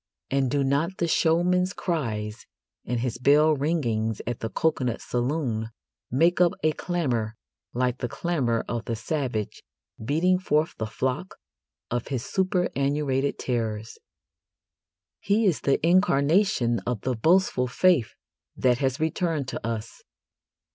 And 0.31 0.49
do 0.49 0.63
not 0.63 0.97
the 0.97 1.07
showman's 1.07 1.73
cries 1.73 2.47
and 2.85 3.01
his 3.01 3.19
bell 3.19 3.55
ringings 3.55 4.19
at 4.25 4.39
the 4.39 4.49
coconut 4.49 4.99
saloon 4.99 5.69
make 6.09 6.41
up 6.41 6.53
a 6.63 6.71
clamour 6.71 7.35
like 7.75 7.99
the 7.99 8.07
clamour 8.09 8.65
of 8.67 8.85
the 8.85 8.95
savage 8.95 9.61
beating 10.03 10.39
forth 10.39 10.73
the 10.79 10.87
flock 10.87 11.35
of 11.91 12.07
his 12.07 12.25
superannuated 12.25 13.37
terrors? 13.37 13.99
He 15.19 15.45
is 15.45 15.61
the 15.61 15.77
incarnation 15.85 16.79
of 16.87 17.01
the 17.01 17.13
boastful 17.15 17.67
faith 17.67 18.15
that 18.55 18.79
has 18.79 18.99
returned 18.99 19.47
to 19.49 19.63
us. 19.63 20.01